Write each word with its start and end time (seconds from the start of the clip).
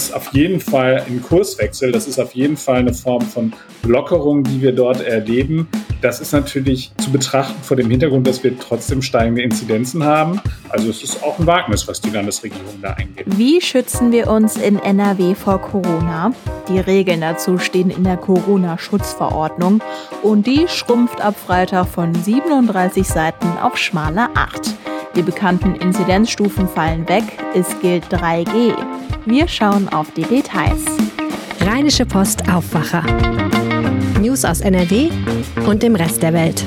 ist 0.00 0.14
auf 0.14 0.32
jeden 0.32 0.60
Fall 0.60 1.04
ein 1.06 1.22
Kurswechsel. 1.22 1.92
Das 1.92 2.08
ist 2.08 2.18
auf 2.18 2.34
jeden 2.34 2.56
Fall 2.56 2.76
eine 2.76 2.94
Form 2.94 3.20
von 3.20 3.52
Lockerung, 3.82 4.42
die 4.42 4.62
wir 4.62 4.72
dort 4.72 5.02
erleben. 5.02 5.68
Das 6.00 6.20
ist 6.20 6.32
natürlich 6.32 6.90
zu 6.96 7.10
betrachten 7.10 7.62
vor 7.62 7.76
dem 7.76 7.90
Hintergrund, 7.90 8.26
dass 8.26 8.42
wir 8.42 8.58
trotzdem 8.58 9.02
steigende 9.02 9.42
Inzidenzen 9.42 10.02
haben. 10.02 10.40
Also 10.70 10.88
es 10.88 11.02
ist 11.02 11.22
auch 11.22 11.38
ein 11.38 11.46
Wagnis, 11.46 11.86
was 11.86 12.00
die 12.00 12.08
Landesregierung 12.08 12.80
da 12.80 12.92
eingeht. 12.94 13.26
Wie 13.26 13.60
schützen 13.60 14.10
wir 14.10 14.28
uns 14.28 14.56
in 14.56 14.78
NRW 14.78 15.34
vor 15.34 15.60
Corona? 15.60 16.32
Die 16.68 16.78
Regeln 16.78 17.20
dazu 17.20 17.58
stehen 17.58 17.90
in 17.90 18.04
der 18.04 18.16
Corona-Schutzverordnung 18.16 19.82
und 20.22 20.46
die 20.46 20.66
schrumpft 20.68 21.20
ab 21.20 21.34
Freitag 21.38 21.88
von 21.88 22.14
37 22.14 23.06
Seiten 23.06 23.48
auf 23.60 23.76
schmale 23.76 24.28
8. 24.34 24.74
Die 25.16 25.22
bekannten 25.22 25.74
Inzidenzstufen 25.74 26.68
fallen 26.68 27.06
weg, 27.08 27.24
es 27.54 27.66
gilt 27.80 28.04
3G. 28.06 28.72
Wir 29.26 29.48
schauen 29.48 29.88
auf 29.88 30.10
die 30.12 30.22
Details. 30.22 30.84
Rheinische 31.60 32.06
Post 32.06 32.50
Aufwacher. 32.50 33.02
News 34.18 34.44
aus 34.46 34.60
NRW 34.62 35.10
und 35.66 35.82
dem 35.82 35.94
Rest 35.94 36.22
der 36.22 36.32
Welt. 36.32 36.64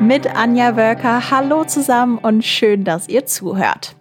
Mit 0.00 0.26
Anja 0.36 0.76
Wölker. 0.76 1.30
Hallo 1.30 1.64
zusammen 1.64 2.18
und 2.18 2.44
schön, 2.44 2.84
dass 2.84 3.08
ihr 3.08 3.26
zuhört. 3.26 3.96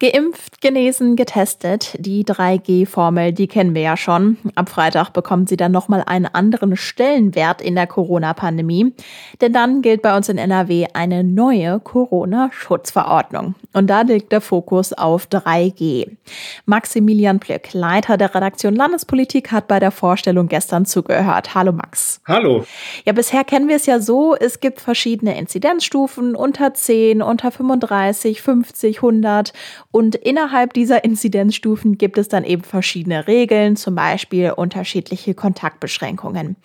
Geimpft, 0.00 0.62
genesen, 0.62 1.14
getestet. 1.14 1.94
Die 1.98 2.24
3G-Formel, 2.24 3.34
die 3.34 3.46
kennen 3.46 3.74
wir 3.74 3.82
ja 3.82 3.98
schon. 3.98 4.38
Ab 4.54 4.70
Freitag 4.70 5.10
bekommt 5.10 5.50
sie 5.50 5.58
dann 5.58 5.72
nochmal 5.72 6.02
einen 6.06 6.24
anderen 6.24 6.74
Stellenwert 6.74 7.60
in 7.60 7.74
der 7.74 7.86
Corona-Pandemie. 7.86 8.94
Denn 9.42 9.52
dann 9.52 9.82
gilt 9.82 10.00
bei 10.00 10.16
uns 10.16 10.30
in 10.30 10.38
NRW 10.38 10.86
eine 10.94 11.22
neue 11.22 11.80
Corona-Schutzverordnung. 11.80 13.56
Und 13.74 13.88
da 13.88 14.00
liegt 14.00 14.32
der 14.32 14.40
Fokus 14.40 14.94
auf 14.94 15.26
3G. 15.26 16.16
Maximilian 16.64 17.38
Plück, 17.38 17.74
Leiter 17.74 18.16
der 18.16 18.34
Redaktion 18.34 18.74
Landespolitik, 18.74 19.52
hat 19.52 19.68
bei 19.68 19.80
der 19.80 19.90
Vorstellung 19.90 20.48
gestern 20.48 20.86
zugehört. 20.86 21.54
Hallo 21.54 21.72
Max. 21.72 22.22
Hallo. 22.26 22.64
Ja, 23.04 23.12
bisher 23.12 23.44
kennen 23.44 23.68
wir 23.68 23.76
es 23.76 23.84
ja 23.84 24.00
so, 24.00 24.34
es 24.34 24.60
gibt 24.60 24.80
verschiedene 24.80 25.38
Inzidenzstufen 25.38 26.34
unter 26.34 26.72
10, 26.72 27.20
unter 27.20 27.50
35, 27.50 28.40
50, 28.40 28.96
100 28.96 29.52
und 29.92 30.14
innerhalb 30.14 30.72
dieser 30.72 31.04
Inzidenzstufen 31.04 31.98
gibt 31.98 32.18
es 32.18 32.28
dann 32.28 32.44
eben 32.44 32.62
verschiedene 32.62 33.26
Regeln, 33.26 33.76
zum 33.76 33.94
Beispiel 33.94 34.52
unterschiedliche 34.52 35.34
Kontaktbeschränkungen. 35.34 36.56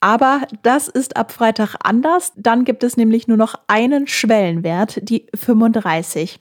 Aber 0.00 0.42
das 0.62 0.86
ist 0.86 1.16
ab 1.16 1.32
Freitag 1.32 1.74
anders. 1.82 2.32
Dann 2.36 2.64
gibt 2.64 2.84
es 2.84 2.96
nämlich 2.96 3.26
nur 3.26 3.36
noch 3.36 3.54
einen 3.66 4.06
Schwellenwert, 4.06 5.00
die 5.02 5.26
35. 5.34 6.38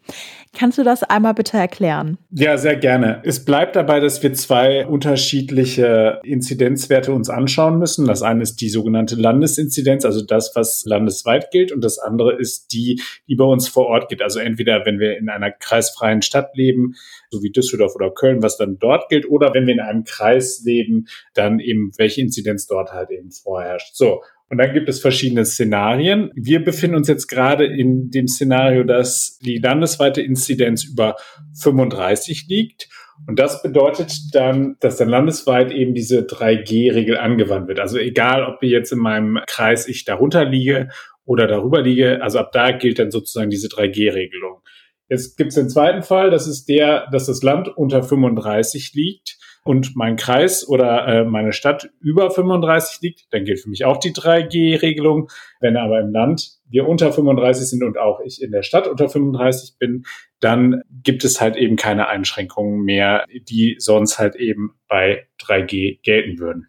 Kannst 0.58 0.80
du 0.80 0.84
das 0.84 1.04
einmal 1.04 1.36
bitte 1.36 1.56
erklären? 1.56 2.18
Ja, 2.32 2.58
sehr 2.58 2.78
gerne. 2.78 3.22
Es 3.24 3.46
bleibt 3.46 3.76
dabei, 3.76 4.00
dass 4.00 4.24
wir 4.24 4.34
zwei 4.34 4.88
unterschiedliche 4.88 6.20
Inzidenzwerte 6.24 7.12
uns 7.12 7.30
anschauen 7.30 7.78
müssen. 7.78 8.08
Das 8.08 8.24
eine 8.24 8.42
ist 8.42 8.56
die 8.56 8.70
sogenannte 8.70 9.14
Landesinzidenz, 9.14 10.04
also 10.04 10.26
das, 10.26 10.56
was 10.56 10.84
landesweit 10.84 11.52
gilt. 11.52 11.72
Und 11.72 11.84
das 11.84 12.00
andere 12.00 12.36
ist 12.40 12.74
die, 12.74 13.00
die 13.28 13.36
bei 13.36 13.46
uns 13.46 13.68
vor 13.68 13.86
Ort 13.86 14.10
gilt. 14.10 14.24
Also 14.24 14.40
entweder, 14.40 14.84
wenn 14.84 15.00
wir 15.00 15.20
in 15.20 15.30
einer 15.30 15.52
kreisfreien 15.52 16.24
Stadt 16.24 16.56
leben, 16.56 16.96
so 17.30 17.44
wie 17.44 17.52
Düsseldorf 17.52 17.94
oder 17.94 18.10
Köln, 18.10 18.42
was 18.42 18.58
dann 18.58 18.80
dort 18.80 19.10
gilt, 19.10 19.30
oder 19.30 19.54
wenn 19.54 19.68
wir 19.68 19.76
in 19.76 19.80
einem 19.80 20.06
Kreis 20.06 20.64
leben, 20.66 21.06
dann 21.36 21.60
eben 21.60 21.92
welche 21.98 22.22
Inzidenz 22.22 22.66
dort 22.66 22.94
halt 22.94 23.12
eben 23.12 23.30
vorherrscht. 23.30 23.96
So. 23.96 24.24
Und 24.50 24.59
dann 24.59 24.73
gibt 24.73 24.88
es 24.88 25.02
verschiedene 25.02 25.45
Szenarien. 25.45 26.31
Wir 26.34 26.64
befinden 26.64 26.95
uns 26.95 27.09
jetzt 27.09 27.28
gerade 27.28 27.66
in 27.66 28.09
dem 28.12 28.28
Szenario, 28.28 28.84
dass 28.84 29.38
die 29.39 29.58
landesweite 29.58 30.22
Inzidenz 30.22 30.86
über 30.86 31.16
35 31.62 32.45
liegt. 32.48 32.88
Und 33.28 33.39
das 33.39 33.62
bedeutet 33.62 34.14
dann, 34.34 34.78
dass 34.80 34.98
dann 34.98 35.09
landesweit 35.09 35.72
eben 35.72 35.94
diese 35.94 36.22
3G-Regel 36.22 37.17
angewandt 37.17 37.67
wird. 37.67 37.80
Also 37.80 37.98
egal, 37.98 38.44
ob 38.44 38.64
jetzt 38.64 38.94
in 38.94 39.00
meinem 39.00 39.39
Kreis 39.48 39.88
ich 39.88 40.05
darunter 40.05 40.45
liege 40.45 40.89
oder 41.26 41.48
darüber 41.48 41.82
liege, 41.82 42.22
also 42.22 42.39
ab 42.39 42.52
da 42.54 42.72
gilt 42.72 42.99
dann 42.99 43.11
sozusagen 43.11 43.49
diese 43.49 43.67
3G-Regelung. 43.67 44.61
Jetzt 45.10 45.38
gibt 45.38 45.49
es 45.49 45.55
den 45.55 45.70
zweiten 45.70 46.04
Fall, 46.04 46.30
das 46.30 46.48
ist 46.48 46.66
der, 46.70 47.08
dass 47.11 47.26
das 47.26 47.42
Land 47.42 47.70
unter 47.76 48.04
35 48.04 48.93
liegt 48.93 49.38
und 49.67 49.95
mein 49.95 50.16
Kreis 50.16 50.67
oder 50.67 51.08
äh, 51.08 51.23
meine 51.26 51.54
Stadt 51.54 51.89
über 52.00 52.32
35 52.32 53.02
liegt, 53.02 53.33
dann 53.33 53.44
gilt 53.44 53.60
für 53.60 53.70
mich 53.70 53.86
auch 53.86 53.98
die 53.98 54.14
3G-Regelung. 54.14 55.30
Wenn 55.60 55.78
aber 55.78 56.00
im 56.00 56.11
Land 56.11 56.58
wir 56.70 56.88
unter 56.88 57.11
35 57.11 57.66
sind 57.67 57.83
und 57.83 57.98
auch 57.98 58.20
ich 58.22 58.42
in 58.42 58.52
der 58.52 58.64
Stadt 58.64 58.88
unter 58.88 59.10
35 59.10 59.78
bin, 59.78 60.05
dann 60.39 60.82
gibt 61.04 61.23
es 61.23 61.42
halt 61.42 61.55
eben 61.55 61.76
keine 61.76 62.08
Einschränkungen 62.08 62.83
mehr, 62.83 63.26
die 63.50 63.76
sonst 63.80 64.20
halt 64.20 64.36
eben 64.36 64.76
bei 64.88 65.28
3G 65.42 66.02
gelten 66.02 66.39
würden. 66.39 66.67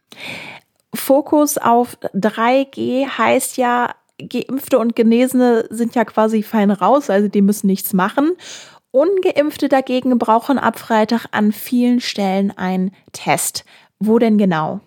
Fokus 0.95 1.59
auf 1.59 1.97
3G 2.15 3.07
heißt 3.07 3.57
ja, 3.57 3.95
Geimpfte 4.19 4.79
und 4.79 4.97
Genesene 4.97 5.67
sind 5.71 5.95
ja 5.95 6.05
quasi 6.05 6.43
fein 6.43 6.71
raus, 6.71 7.09
also 7.09 7.29
die 7.29 7.43
müssen 7.43 7.69
nichts 7.69 7.93
machen. 7.93 8.33
Ungeimpfte 8.91 9.69
dagegen 9.69 10.19
brauchen 10.19 10.59
ab 10.59 10.79
Freitag 10.79 11.27
an 11.33 11.53
vielen 11.53 12.01
Stellen 12.01 12.57
einen 12.57 12.93
Test. 13.13 13.65
Wo 13.99 14.19
denn 14.19 14.39
genau? 14.39 14.81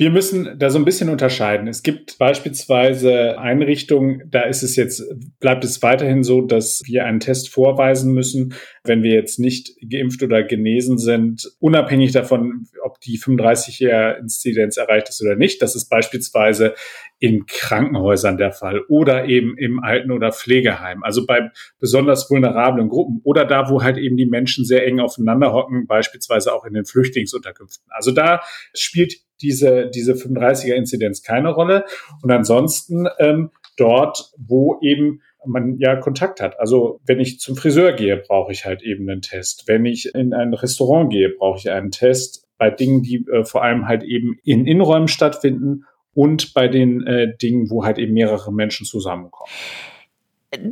Wir 0.00 0.08
müssen 0.08 0.58
da 0.58 0.70
so 0.70 0.78
ein 0.78 0.86
bisschen 0.86 1.10
unterscheiden. 1.10 1.68
Es 1.68 1.82
gibt 1.82 2.16
beispielsweise 2.16 3.38
Einrichtungen, 3.38 4.22
da 4.30 4.44
ist 4.44 4.62
es 4.62 4.74
jetzt, 4.74 5.04
bleibt 5.40 5.62
es 5.62 5.82
weiterhin 5.82 6.22
so, 6.22 6.40
dass 6.40 6.80
wir 6.86 7.04
einen 7.04 7.20
Test 7.20 7.50
vorweisen 7.50 8.14
müssen, 8.14 8.54
wenn 8.82 9.02
wir 9.02 9.12
jetzt 9.12 9.38
nicht 9.38 9.76
geimpft 9.86 10.22
oder 10.22 10.42
genesen 10.42 10.96
sind, 10.96 11.52
unabhängig 11.58 12.12
davon, 12.12 12.66
ob 12.82 12.98
die 13.00 13.18
35er-Inzidenz 13.18 14.78
erreicht 14.78 15.10
ist 15.10 15.20
oder 15.20 15.36
nicht. 15.36 15.60
Das 15.60 15.76
ist 15.76 15.90
beispielsweise 15.90 16.72
in 17.18 17.44
Krankenhäusern 17.44 18.38
der 18.38 18.52
Fall 18.52 18.80
oder 18.88 19.26
eben 19.26 19.58
im 19.58 19.84
Alten- 19.84 20.12
oder 20.12 20.32
Pflegeheim, 20.32 21.02
also 21.02 21.26
bei 21.26 21.50
besonders 21.78 22.30
vulnerablen 22.30 22.88
Gruppen 22.88 23.20
oder 23.22 23.44
da, 23.44 23.68
wo 23.68 23.82
halt 23.82 23.98
eben 23.98 24.16
die 24.16 24.24
Menschen 24.24 24.64
sehr 24.64 24.86
eng 24.86 24.98
aufeinander 24.98 25.52
hocken, 25.52 25.86
beispielsweise 25.86 26.54
auch 26.54 26.64
in 26.64 26.72
den 26.72 26.86
Flüchtlingsunterkünften. 26.86 27.84
Also 27.90 28.12
da 28.12 28.40
spielt 28.72 29.16
diese, 29.42 29.90
diese 29.90 30.14
35er-Inzidenz 30.14 31.22
keine 31.22 31.50
Rolle. 31.50 31.84
Und 32.22 32.30
ansonsten 32.30 33.06
ähm, 33.18 33.50
dort, 33.76 34.32
wo 34.36 34.78
eben 34.82 35.20
man 35.46 35.78
ja 35.78 35.96
Kontakt 35.96 36.40
hat. 36.40 36.60
Also 36.60 37.00
wenn 37.06 37.20
ich 37.20 37.40
zum 37.40 37.56
Friseur 37.56 37.92
gehe, 37.92 38.16
brauche 38.16 38.52
ich 38.52 38.64
halt 38.64 38.82
eben 38.82 39.08
einen 39.08 39.22
Test. 39.22 39.64
Wenn 39.66 39.86
ich 39.86 40.14
in 40.14 40.34
ein 40.34 40.52
Restaurant 40.52 41.10
gehe, 41.10 41.30
brauche 41.30 41.58
ich 41.58 41.70
einen 41.70 41.90
Test. 41.90 42.46
Bei 42.58 42.70
Dingen, 42.70 43.02
die 43.02 43.26
äh, 43.32 43.44
vor 43.44 43.62
allem 43.62 43.88
halt 43.88 44.02
eben 44.02 44.38
in 44.44 44.66
Innenräumen 44.66 45.08
stattfinden 45.08 45.84
und 46.12 46.52
bei 46.52 46.68
den 46.68 47.06
äh, 47.06 47.36
Dingen, 47.38 47.70
wo 47.70 47.84
halt 47.84 47.98
eben 47.98 48.12
mehrere 48.12 48.52
Menschen 48.52 48.84
zusammenkommen. 48.84 49.50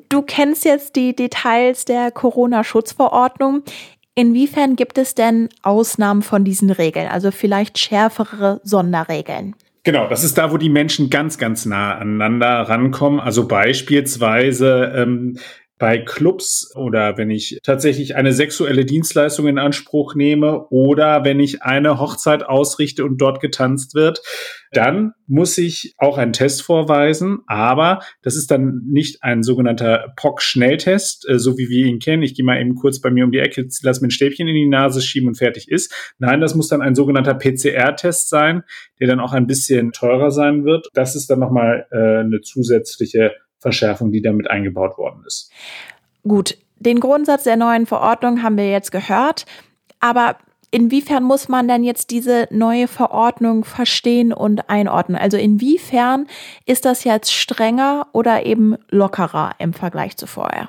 Du 0.09 0.23
kennst 0.23 0.65
jetzt 0.65 0.97
die 0.97 1.15
Details 1.15 1.85
der 1.85 2.11
Corona-Schutzverordnung. 2.11 3.63
Inwiefern 4.19 4.75
gibt 4.75 4.99
es 4.99 5.15
denn 5.15 5.49
Ausnahmen 5.63 6.23
von 6.23 6.43
diesen 6.43 6.71
Regeln, 6.71 7.07
also 7.07 7.31
vielleicht 7.31 7.79
schärfere 7.79 8.61
Sonderregeln? 8.65 9.55
Genau, 9.85 10.09
das 10.09 10.25
ist 10.25 10.37
da, 10.37 10.51
wo 10.51 10.57
die 10.57 10.71
Menschen 10.71 11.09
ganz, 11.09 11.39
ganz 11.39 11.67
nah 11.67 11.97
aneinander 11.97 12.63
rankommen. 12.63 13.21
Also 13.21 13.47
beispielsweise 13.47 14.93
ähm, 14.97 15.39
bei 15.79 15.99
Clubs 15.99 16.75
oder 16.75 17.17
wenn 17.17 17.31
ich 17.31 17.61
tatsächlich 17.63 18.17
eine 18.17 18.33
sexuelle 18.33 18.85
Dienstleistung 18.85 19.47
in 19.47 19.59
Anspruch 19.59 20.15
nehme 20.15 20.67
oder 20.69 21.25
wenn 21.25 21.39
ich 21.41 21.63
eine 21.63 22.01
Hochzeit 22.01 22.43
ausrichte 22.43 23.05
und 23.05 23.19
dort 23.19 23.41
getanzt 23.41 23.95
wird, 23.95 24.21
dann 24.73 25.13
muss 25.27 25.57
ich 25.57 25.95
auch 25.97 26.19
einen 26.19 26.33
Test 26.33 26.63
vorweisen, 26.63 27.39
aber 27.47 28.01
das 28.23 28.37
ist 28.37 28.51
dann 28.51 28.83
nicht 28.87 29.23
ein 29.23 29.43
sogenannter 29.43 30.13
POC-Schnelltest, 30.17 31.29
äh, 31.29 31.39
so 31.39 31.57
wie 31.57 31.69
wir 31.69 31.87
ihn 31.87 32.01
kennen. 32.01 32.23
Ich 32.23 32.35
gehe 32.35 32.45
mal 32.45 32.61
eben 32.61 32.75
kurz 32.75 33.01
bei 33.01 33.11
mir 33.11 33.25
um 33.25 33.33
die 33.33 33.39
Ecke, 33.39 33.67
lass 33.83 34.01
mir 34.01 34.09
ein 34.09 34.11
Stäbchen 34.11 34.49
in 34.49 34.55
die 34.55 34.69
Nase 34.69 35.01
schieben 35.01 35.29
und 35.29 35.37
fertig 35.37 35.71
ist. 35.71 35.93
Nein, 36.19 36.41
das 36.41 36.55
muss 36.55 36.69
dann 36.69 36.83
ein 36.83 36.95
sogenannter 36.95 37.35
PCR-Test 37.35 38.29
sein, 38.29 38.63
der 39.01 39.07
dann 39.07 39.21
auch 39.21 39.33
ein 39.33 39.47
bisschen 39.47 39.93
teurer 39.93 40.31
sein 40.31 40.65
wird. 40.65 40.89
Das 40.93 41.15
ist 41.15 41.31
dann 41.31 41.39
nochmal 41.39 41.87
äh, 41.91 42.21
eine 42.21 42.41
zusätzliche 42.43 43.33
Verschärfung, 43.59 44.13
die 44.13 44.23
damit 44.23 44.51
eingebaut 44.51 44.99
worden 44.99 45.23
ist. 45.27 45.51
Gut, 46.23 46.57
den 46.77 47.01
Grundsatz 47.01 47.45
der 47.45 47.57
neuen 47.57 47.87
Verordnung 47.87 48.43
haben 48.43 48.57
wir 48.57 48.71
jetzt 48.71 48.93
gehört, 48.93 49.47
aber 50.01 50.37
inwiefern 50.71 51.25
muss 51.25 51.49
man 51.49 51.67
denn 51.67 51.83
jetzt 51.83 52.11
diese 52.11 52.47
neue 52.51 52.89
Verordnung 52.89 53.65
verstehen 53.65 54.33
und 54.33 54.69
einordnen? 54.69 55.19
Also 55.19 55.37
inwiefern 55.37 56.27
ist 56.67 56.85
das 56.85 57.05
jetzt 57.05 57.33
strenger 57.33 58.07
oder 58.13 58.47
eben 58.47 58.77
lockerer 58.91 59.55
im 59.59 59.73
Vergleich 59.73 60.17
zu 60.17 60.27
vorher? 60.27 60.69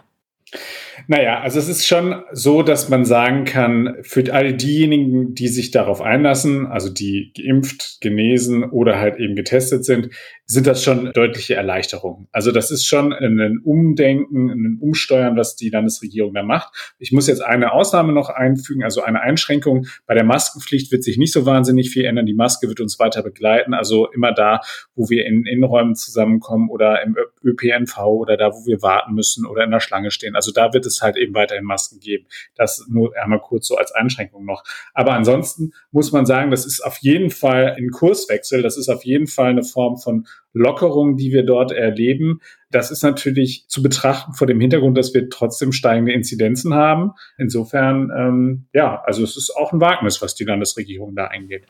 Naja, 1.07 1.39
also 1.39 1.59
es 1.59 1.69
ist 1.69 1.87
schon 1.87 2.23
so, 2.31 2.61
dass 2.61 2.89
man 2.89 3.05
sagen 3.05 3.45
kann, 3.45 3.95
für 4.01 4.33
all 4.33 4.53
diejenigen, 4.53 5.33
die 5.33 5.47
sich 5.47 5.71
darauf 5.71 6.01
einlassen, 6.01 6.67
also 6.67 6.89
die 6.89 7.31
geimpft, 7.35 7.97
genesen 8.01 8.63
oder 8.63 8.99
halt 8.99 9.17
eben 9.17 9.35
getestet 9.35 9.85
sind, 9.85 10.09
sind 10.45 10.65
das 10.65 10.83
schon 10.83 11.11
deutliche 11.13 11.53
Erleichterungen. 11.55 12.27
Also 12.31 12.51
das 12.51 12.71
ist 12.71 12.85
schon 12.85 13.13
ein 13.13 13.59
Umdenken, 13.63 14.49
ein 14.49 14.77
Umsteuern, 14.81 15.37
was 15.37 15.55
die 15.55 15.69
Landesregierung 15.69 16.33
da 16.33 16.41
macht. 16.41 16.95
Ich 16.97 17.11
muss 17.11 17.27
jetzt 17.27 17.41
eine 17.41 17.71
Ausnahme 17.71 18.13
noch 18.13 18.29
einfügen, 18.29 18.83
also 18.83 19.03
eine 19.03 19.21
Einschränkung. 19.21 19.85
Bei 20.07 20.15
der 20.15 20.23
Maskenpflicht 20.23 20.91
wird 20.91 21.03
sich 21.03 21.19
nicht 21.19 21.33
so 21.33 21.45
wahnsinnig 21.45 21.91
viel 21.91 22.03
ändern. 22.03 22.25
Die 22.25 22.33
Maske 22.33 22.67
wird 22.67 22.81
uns 22.81 22.97
weiter 22.97 23.21
begleiten. 23.21 23.75
Also 23.75 24.09
immer 24.11 24.33
da, 24.33 24.61
wo 24.95 25.09
wir 25.09 25.27
in 25.27 25.45
Innenräumen 25.45 25.93
zusammenkommen 25.93 26.69
oder 26.69 27.03
im 27.03 27.15
ÖPNV 27.43 27.97
oder 27.99 28.35
da, 28.35 28.51
wo 28.51 28.65
wir 28.65 28.81
warten 28.81 29.13
müssen 29.13 29.45
oder 29.45 29.63
in 29.63 29.71
der 29.71 29.79
Schlange 29.79 30.09
stehen. 30.09 30.35
Also 30.39 30.53
da 30.53 30.71
wird 30.73 30.85
es 30.85 31.01
halt 31.01 31.17
eben 31.17 31.33
weiterhin 31.33 31.65
Masken 31.65 31.99
geben. 31.99 32.27
Das 32.55 32.85
nur 32.89 33.11
einmal 33.21 33.41
kurz 33.41 33.67
so 33.67 33.75
als 33.75 33.91
Einschränkung 33.91 34.45
noch. 34.45 34.63
Aber 34.93 35.11
ansonsten 35.11 35.73
muss 35.91 36.13
man 36.13 36.25
sagen, 36.25 36.49
das 36.49 36.65
ist 36.65 36.79
auf 36.79 36.99
jeden 37.01 37.29
Fall 37.29 37.75
ein 37.77 37.89
Kurswechsel. 37.89 38.61
Das 38.61 38.77
ist 38.77 38.87
auf 38.87 39.03
jeden 39.03 39.27
Fall 39.27 39.49
eine 39.49 39.63
Form 39.63 39.97
von 39.97 40.25
Lockerung, 40.53 41.17
die 41.17 41.33
wir 41.33 41.43
dort 41.43 41.73
erleben. 41.73 42.39
Das 42.71 42.89
ist 42.89 43.03
natürlich 43.03 43.65
zu 43.67 43.83
betrachten 43.83 44.33
vor 44.33 44.47
dem 44.47 44.61
Hintergrund, 44.61 44.97
dass 44.97 45.13
wir 45.13 45.29
trotzdem 45.29 45.73
steigende 45.73 46.13
Inzidenzen 46.13 46.73
haben. 46.73 47.11
Insofern, 47.37 48.09
ähm, 48.15 48.67
ja, 48.73 49.01
also 49.05 49.23
es 49.23 49.35
ist 49.35 49.51
auch 49.51 49.73
ein 49.73 49.81
Wagnis, 49.81 50.21
was 50.21 50.35
die 50.35 50.45
Landesregierung 50.45 51.15
da 51.15 51.25
eingeht. 51.25 51.65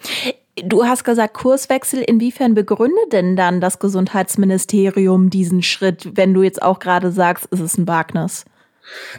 Du 0.63 0.83
hast 0.83 1.03
gesagt 1.03 1.33
Kurswechsel. 1.33 2.01
Inwiefern 2.01 2.53
begründet 2.53 3.13
denn 3.13 3.35
dann 3.35 3.61
das 3.61 3.79
Gesundheitsministerium 3.79 5.29
diesen 5.29 5.61
Schritt, 5.61 6.11
wenn 6.15 6.33
du 6.33 6.43
jetzt 6.43 6.61
auch 6.61 6.79
gerade 6.79 7.11
sagst, 7.11 7.47
es 7.51 7.59
ist 7.59 7.77
ein 7.77 7.87
Wagnis? 7.87 8.45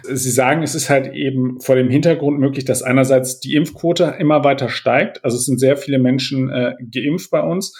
Sie 0.02 0.30
sagen, 0.30 0.62
es 0.62 0.74
ist 0.74 0.90
halt 0.90 1.12
eben 1.12 1.60
vor 1.60 1.76
dem 1.76 1.90
Hintergrund 1.90 2.38
möglich, 2.38 2.64
dass 2.64 2.82
einerseits 2.82 3.40
die 3.40 3.54
Impfquote 3.54 4.16
immer 4.18 4.44
weiter 4.44 4.68
steigt. 4.68 5.24
Also 5.24 5.36
es 5.36 5.46
sind 5.46 5.58
sehr 5.58 5.76
viele 5.76 5.98
Menschen 5.98 6.50
äh, 6.50 6.74
geimpft 6.90 7.30
bei 7.30 7.40
uns 7.40 7.74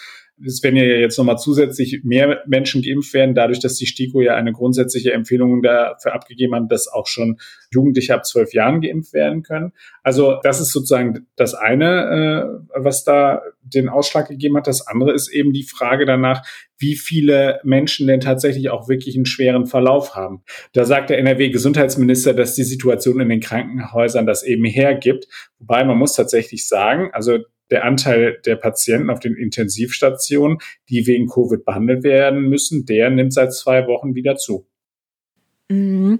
es 0.45 0.63
werden 0.63 0.75
ja 0.75 0.83
jetzt 0.83 1.17
nochmal 1.17 1.37
zusätzlich 1.37 2.01
mehr 2.03 2.41
Menschen 2.47 2.81
geimpft 2.81 3.13
werden, 3.13 3.35
dadurch, 3.35 3.59
dass 3.59 3.75
die 3.75 3.85
STIKO 3.85 4.21
ja 4.21 4.35
eine 4.35 4.51
grundsätzliche 4.51 5.13
Empfehlung 5.13 5.61
dafür 5.61 6.13
abgegeben 6.13 6.55
hat, 6.55 6.71
dass 6.71 6.87
auch 6.87 7.07
schon 7.07 7.39
Jugendliche 7.73 8.13
ab 8.13 8.25
zwölf 8.25 8.53
Jahren 8.53 8.81
geimpft 8.81 9.13
werden 9.13 9.43
können. 9.43 9.73
Also 10.03 10.39
das 10.43 10.59
ist 10.59 10.71
sozusagen 10.71 11.27
das 11.35 11.53
eine, 11.53 12.65
äh, 12.73 12.79
was 12.79 13.03
da 13.03 13.41
den 13.61 13.89
Ausschlag 13.89 14.27
gegeben 14.27 14.57
hat. 14.57 14.67
Das 14.67 14.87
andere 14.87 15.13
ist 15.13 15.29
eben 15.29 15.53
die 15.53 15.63
Frage 15.63 16.05
danach, 16.05 16.45
wie 16.77 16.95
viele 16.95 17.59
Menschen 17.63 18.07
denn 18.07 18.19
tatsächlich 18.19 18.69
auch 18.69 18.89
wirklich 18.89 19.15
einen 19.15 19.25
schweren 19.25 19.67
Verlauf 19.67 20.15
haben. 20.15 20.43
Da 20.73 20.83
sagt 20.85 21.11
der 21.11 21.19
NRW-Gesundheitsminister, 21.19 22.33
dass 22.33 22.55
die 22.55 22.63
Situation 22.63 23.19
in 23.19 23.29
den 23.29 23.39
Krankenhäusern 23.39 24.25
das 24.25 24.43
eben 24.43 24.65
hergibt. 24.65 25.27
Wobei 25.59 25.83
man 25.83 25.97
muss 25.97 26.15
tatsächlich 26.15 26.67
sagen, 26.67 27.09
also 27.13 27.37
der 27.71 27.85
Anteil 27.85 28.39
der 28.45 28.57
Patienten 28.57 29.09
auf 29.09 29.19
den 29.19 29.35
Intensivstationen, 29.35 30.59
die 30.89 31.07
wegen 31.07 31.27
Covid 31.27 31.65
behandelt 31.65 32.03
werden 32.03 32.49
müssen, 32.49 32.85
der 32.85 33.09
nimmt 33.09 33.33
seit 33.33 33.53
zwei 33.53 33.87
Wochen 33.87 34.13
wieder 34.13 34.35
zu. 34.35 34.67
Mhm. 35.71 36.19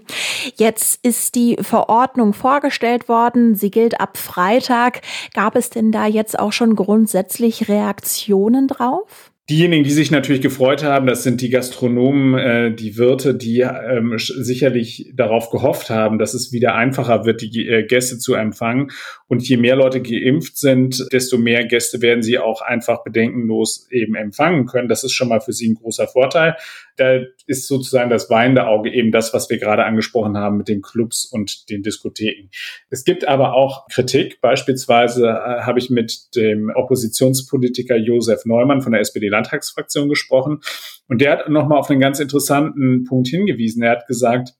Jetzt 0.56 1.04
ist 1.04 1.34
die 1.34 1.56
Verordnung 1.60 2.32
vorgestellt 2.32 3.08
worden. 3.08 3.54
Sie 3.54 3.70
gilt 3.70 4.00
ab 4.00 4.16
Freitag. 4.16 5.02
Gab 5.34 5.56
es 5.56 5.68
denn 5.68 5.92
da 5.92 6.06
jetzt 6.06 6.38
auch 6.38 6.52
schon 6.52 6.74
grundsätzlich 6.74 7.68
Reaktionen 7.68 8.66
drauf? 8.66 9.31
Diejenigen, 9.52 9.84
die 9.84 9.90
sich 9.90 10.10
natürlich 10.10 10.40
gefreut 10.40 10.82
haben, 10.82 11.06
das 11.06 11.24
sind 11.24 11.42
die 11.42 11.50
Gastronomen, 11.50 12.38
äh, 12.38 12.74
die 12.74 12.96
Wirte, 12.96 13.34
die 13.34 13.60
ähm, 13.60 14.14
sicherlich 14.16 15.12
darauf 15.12 15.50
gehofft 15.50 15.90
haben, 15.90 16.18
dass 16.18 16.32
es 16.32 16.52
wieder 16.52 16.74
einfacher 16.74 17.26
wird, 17.26 17.42
die 17.42 17.68
äh, 17.68 17.82
Gäste 17.82 18.16
zu 18.18 18.32
empfangen. 18.32 18.90
Und 19.28 19.46
je 19.46 19.58
mehr 19.58 19.76
Leute 19.76 20.00
geimpft 20.00 20.56
sind, 20.56 21.06
desto 21.12 21.36
mehr 21.36 21.66
Gäste 21.66 22.00
werden 22.00 22.22
sie 22.22 22.38
auch 22.38 22.62
einfach 22.62 23.04
bedenkenlos 23.04 23.88
eben 23.90 24.14
empfangen 24.14 24.64
können. 24.64 24.88
Das 24.88 25.04
ist 25.04 25.12
schon 25.12 25.28
mal 25.28 25.40
für 25.40 25.52
sie 25.52 25.68
ein 25.68 25.74
großer 25.74 26.06
Vorteil. 26.06 26.56
Da 26.96 27.20
ist 27.46 27.66
sozusagen 27.66 28.10
das 28.10 28.28
weinende 28.30 28.66
Auge 28.66 28.92
eben 28.92 29.12
das, 29.12 29.32
was 29.32 29.48
wir 29.48 29.58
gerade 29.58 29.84
angesprochen 29.84 30.36
haben 30.36 30.58
mit 30.58 30.68
den 30.68 30.82
Clubs 30.82 31.24
und 31.24 31.70
den 31.70 31.82
Diskotheken. 31.82 32.48
Es 32.90 33.04
gibt 33.04 33.26
aber 33.26 33.54
auch 33.54 33.86
Kritik. 33.88 34.40
Beispielsweise 34.40 35.28
äh, 35.28 35.62
habe 35.62 35.78
ich 35.78 35.90
mit 35.90 36.36
dem 36.36 36.70
Oppositionspolitiker 36.74 37.96
Josef 37.96 38.44
Neumann 38.44 38.82
von 38.82 38.92
der 38.92 39.00
SPD 39.00 39.30
Landtagsfraktion 39.42 40.08
gesprochen. 40.08 40.60
Und 41.08 41.20
der 41.20 41.32
hat 41.32 41.48
nochmal 41.48 41.78
auf 41.78 41.90
einen 41.90 42.00
ganz 42.00 42.20
interessanten 42.20 43.04
Punkt 43.04 43.28
hingewiesen. 43.28 43.82
Er 43.82 43.92
hat 43.92 44.06
gesagt, 44.06 44.54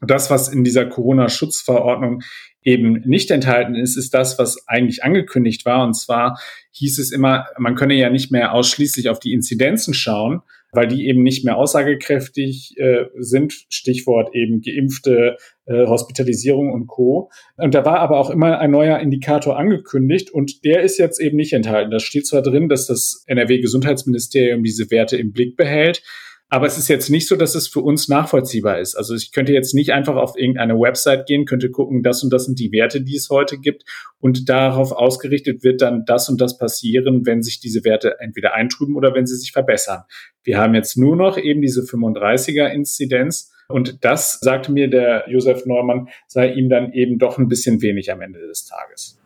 das, 0.00 0.30
was 0.30 0.48
in 0.48 0.62
dieser 0.62 0.86
Corona-Schutzverordnung 0.86 2.22
eben 2.62 3.02
nicht 3.04 3.30
enthalten 3.30 3.74
ist, 3.74 3.96
ist 3.96 4.14
das, 4.14 4.38
was 4.38 4.68
eigentlich 4.68 5.02
angekündigt 5.02 5.64
war. 5.64 5.84
Und 5.84 5.94
zwar 5.94 6.38
hieß 6.72 6.98
es 6.98 7.10
immer, 7.10 7.46
man 7.58 7.74
könne 7.74 7.94
ja 7.94 8.10
nicht 8.10 8.30
mehr 8.30 8.52
ausschließlich 8.52 9.08
auf 9.08 9.18
die 9.18 9.32
Inzidenzen 9.32 9.94
schauen, 9.94 10.42
weil 10.72 10.88
die 10.88 11.06
eben 11.06 11.22
nicht 11.22 11.44
mehr 11.44 11.56
aussagekräftig 11.56 12.74
äh, 12.78 13.06
sind. 13.18 13.54
Stichwort 13.68 14.34
eben 14.34 14.60
geimpfte 14.60 15.36
äh, 15.66 15.86
Hospitalisierung 15.86 16.72
und 16.72 16.86
Co. 16.86 17.30
Und 17.56 17.74
da 17.74 17.84
war 17.84 18.00
aber 18.00 18.18
auch 18.18 18.30
immer 18.30 18.58
ein 18.58 18.70
neuer 18.70 18.98
Indikator 18.98 19.58
angekündigt 19.58 20.30
und 20.30 20.64
der 20.64 20.82
ist 20.82 20.98
jetzt 20.98 21.20
eben 21.20 21.36
nicht 21.36 21.52
enthalten. 21.52 21.90
Da 21.90 22.00
steht 22.00 22.26
zwar 22.26 22.42
drin, 22.42 22.68
dass 22.68 22.86
das 22.86 23.24
NRW-Gesundheitsministerium 23.26 24.62
diese 24.62 24.90
Werte 24.90 25.16
im 25.16 25.32
Blick 25.32 25.56
behält, 25.56 26.02
aber 26.50 26.66
es 26.66 26.78
ist 26.78 26.88
jetzt 26.88 27.10
nicht 27.10 27.28
so, 27.28 27.36
dass 27.36 27.54
es 27.54 27.68
für 27.68 27.80
uns 27.80 28.08
nachvollziehbar 28.08 28.78
ist. 28.78 28.94
Also 28.94 29.14
ich 29.14 29.32
könnte 29.32 29.52
jetzt 29.52 29.74
nicht 29.74 29.92
einfach 29.92 30.16
auf 30.16 30.36
irgendeine 30.36 30.74
Website 30.74 31.26
gehen, 31.26 31.44
könnte 31.44 31.70
gucken, 31.70 32.02
das 32.02 32.22
und 32.22 32.32
das 32.32 32.46
sind 32.46 32.58
die 32.58 32.72
Werte, 32.72 33.02
die 33.02 33.16
es 33.16 33.28
heute 33.28 33.58
gibt. 33.58 33.84
Und 34.18 34.48
darauf 34.48 34.92
ausgerichtet 34.92 35.62
wird 35.62 35.82
dann 35.82 36.04
das 36.06 36.30
und 36.30 36.40
das 36.40 36.56
passieren, 36.56 37.26
wenn 37.26 37.42
sich 37.42 37.60
diese 37.60 37.84
Werte 37.84 38.16
entweder 38.20 38.54
eintrüben 38.54 38.96
oder 38.96 39.14
wenn 39.14 39.26
sie 39.26 39.36
sich 39.36 39.52
verbessern. 39.52 40.04
Wir 40.42 40.58
haben 40.58 40.74
jetzt 40.74 40.96
nur 40.96 41.16
noch 41.16 41.36
eben 41.36 41.60
diese 41.60 41.82
35er 41.82 42.68
Inzidenz. 42.68 43.52
Und 43.68 44.02
das, 44.02 44.40
sagte 44.40 44.72
mir 44.72 44.88
der 44.88 45.24
Josef 45.28 45.66
Neumann, 45.66 46.08
sei 46.26 46.54
ihm 46.54 46.70
dann 46.70 46.92
eben 46.94 47.18
doch 47.18 47.36
ein 47.36 47.48
bisschen 47.48 47.82
wenig 47.82 48.10
am 48.10 48.22
Ende 48.22 48.40
des 48.46 48.64
Tages. 48.64 49.17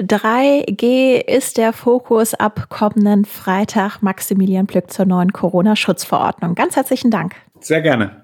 3G 0.00 1.20
ist 1.26 1.58
der 1.58 1.72
Fokus 1.72 2.34
ab 2.34 2.68
kommenden 2.68 3.24
Freitag. 3.24 4.02
Maximilian 4.02 4.66
Plück 4.66 4.90
zur 4.90 5.06
neuen 5.06 5.32
Corona-Schutzverordnung. 5.32 6.54
Ganz 6.54 6.76
herzlichen 6.76 7.10
Dank. 7.10 7.34
Sehr 7.60 7.82
gerne. 7.82 8.19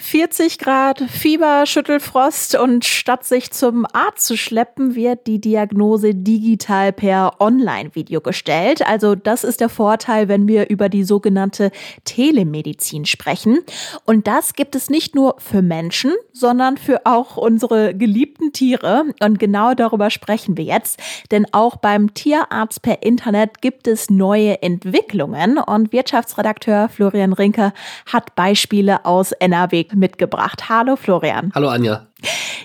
40 0.00 0.58
Grad, 0.58 1.02
Fieber, 1.10 1.66
Schüttelfrost 1.66 2.54
und 2.54 2.86
statt 2.86 3.24
sich 3.24 3.50
zum 3.50 3.86
Arzt 3.92 4.26
zu 4.26 4.36
schleppen, 4.36 4.94
wird 4.94 5.26
die 5.26 5.42
Diagnose 5.42 6.14
digital 6.14 6.92
per 6.92 7.38
Online-Video 7.38 8.22
gestellt. 8.22 8.84
Also 8.86 9.14
das 9.14 9.44
ist 9.44 9.60
der 9.60 9.68
Vorteil, 9.68 10.26
wenn 10.28 10.48
wir 10.48 10.70
über 10.70 10.88
die 10.88 11.04
sogenannte 11.04 11.70
Telemedizin 12.04 13.04
sprechen. 13.04 13.58
Und 14.06 14.26
das 14.26 14.54
gibt 14.54 14.74
es 14.74 14.88
nicht 14.88 15.14
nur 15.14 15.36
für 15.38 15.60
Menschen, 15.60 16.12
sondern 16.32 16.78
für 16.78 17.04
auch 17.04 17.36
unsere 17.36 17.94
geliebten 17.94 18.52
Tiere. 18.52 19.04
Und 19.22 19.38
genau 19.38 19.74
darüber 19.74 20.08
sprechen 20.08 20.56
wir 20.56 20.64
jetzt. 20.64 20.98
Denn 21.30 21.46
auch 21.52 21.76
beim 21.76 22.14
Tierarzt 22.14 22.80
per 22.80 23.02
Internet 23.02 23.60
gibt 23.60 23.86
es 23.86 24.08
neue 24.08 24.62
Entwicklungen. 24.62 25.58
Und 25.58 25.92
Wirtschaftsredakteur 25.92 26.88
Florian 26.88 27.34
Rinke 27.34 27.74
hat 28.06 28.34
Beispiele 28.34 29.04
aus 29.04 29.32
NRW 29.32 29.89
mitgebracht. 29.94 30.68
Hallo 30.68 30.96
Florian. 30.96 31.52
Hallo 31.54 31.68
Anja. 31.68 32.06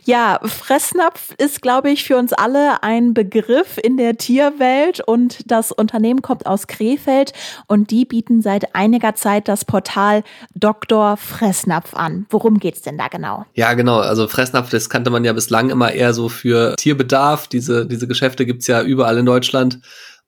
Ja, 0.04 0.40
Fressnapf 0.44 1.34
ist, 1.40 1.64
glaube 1.64 1.90
ich, 1.90 2.04
für 2.04 2.18
uns 2.18 2.32
alle 2.32 2.84
ein 2.84 3.16
Begriff 3.16 3.80
in 3.82 3.98
der 3.98 4.18
Tierwelt 4.18 5.00
und 5.00 5.50
das 5.50 5.72
Unternehmen 5.72 6.22
kommt 6.22 6.46
aus 6.46 6.68
Krefeld 6.68 7.34
und 7.66 7.90
die 7.90 8.06
bieten 8.06 8.44
seit 8.44 8.76
einiger 8.76 9.16
Zeit 9.16 9.48
das 9.48 9.66
Portal 9.66 10.24
Dr. 10.54 11.18
Fressnapf 11.18 11.96
an. 11.96 12.28
Worum 12.30 12.60
geht's 12.60 12.84
denn 12.84 13.00
da 13.00 13.08
genau? 13.08 13.46
Ja, 13.56 13.74
genau. 13.74 13.98
Also 13.98 14.28
Fressnapf, 14.28 14.70
das 14.70 14.92
kannte 14.92 15.10
man 15.10 15.26
ja 15.26 15.34
bislang 15.34 15.72
immer 15.72 15.92
eher 15.92 16.14
so 16.14 16.30
für 16.30 16.76
Tierbedarf. 16.76 17.48
Diese, 17.48 17.88
diese 17.88 18.08
Geschäfte 18.08 18.46
gibt's 18.46 18.68
ja 18.68 18.84
überall 18.84 19.18
in 19.18 19.26
Deutschland. 19.26 19.80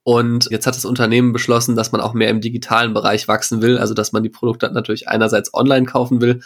Und 0.02 0.48
jetzt 0.50 0.66
hat 0.66 0.76
das 0.76 0.86
Unternehmen 0.86 1.34
beschlossen, 1.34 1.76
dass 1.76 1.92
man 1.92 2.02
auch 2.02 2.14
mehr 2.14 2.30
im 2.30 2.40
digitalen 2.42 2.94
Bereich 2.94 3.28
wachsen 3.28 3.62
will, 3.62 3.78
also 3.78 3.94
dass 3.94 4.14
man 4.14 4.24
die 4.24 4.30
Produkte 4.30 4.72
natürlich 4.72 5.10
einerseits 5.10 5.54
online 5.54 5.86
kaufen 5.86 6.22
will, 6.22 6.40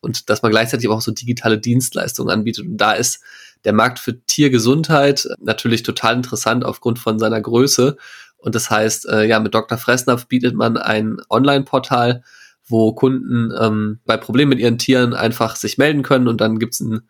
und 0.00 0.30
dass 0.30 0.42
man 0.42 0.50
gleichzeitig 0.50 0.88
auch 0.88 1.00
so 1.00 1.12
digitale 1.12 1.58
Dienstleistungen 1.58 2.32
anbietet. 2.32 2.66
Und 2.66 2.76
da 2.76 2.92
ist 2.92 3.20
der 3.64 3.72
Markt 3.72 3.98
für 3.98 4.20
Tiergesundheit 4.26 5.28
natürlich 5.40 5.82
total 5.82 6.16
interessant 6.16 6.64
aufgrund 6.64 6.98
von 6.98 7.18
seiner 7.18 7.40
Größe. 7.40 7.96
Und 8.36 8.54
das 8.54 8.70
heißt, 8.70 9.08
äh, 9.08 9.24
ja, 9.24 9.40
mit 9.40 9.54
Dr. 9.54 9.78
Fressnapf 9.78 10.26
bietet 10.26 10.54
man 10.54 10.76
ein 10.76 11.16
Online-Portal, 11.28 12.22
wo 12.66 12.92
Kunden 12.92 13.52
ähm, 13.58 13.98
bei 14.04 14.16
Problemen 14.16 14.50
mit 14.50 14.58
ihren 14.60 14.78
Tieren 14.78 15.14
einfach 15.14 15.56
sich 15.56 15.78
melden 15.78 16.02
können 16.02 16.28
und 16.28 16.40
dann 16.40 16.58
gibt's 16.58 16.80
ein, 16.80 17.00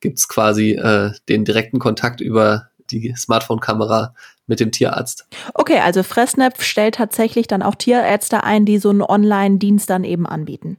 gibt's 0.00 0.28
quasi 0.28 0.72
äh, 0.72 1.12
den 1.28 1.44
direkten 1.44 1.78
Kontakt 1.78 2.20
über 2.20 2.68
die 2.90 3.14
Smartphone-Kamera 3.16 4.14
mit 4.46 4.60
dem 4.60 4.72
Tierarzt. 4.72 5.26
Okay, 5.54 5.78
also 5.78 6.02
Fressnapf 6.02 6.62
stellt 6.62 6.96
tatsächlich 6.96 7.46
dann 7.46 7.62
auch 7.62 7.74
Tierärzte 7.74 8.42
ein, 8.42 8.64
die 8.64 8.78
so 8.78 8.90
einen 8.90 9.02
Online-Dienst 9.02 9.88
dann 9.88 10.04
eben 10.04 10.26
anbieten. 10.26 10.78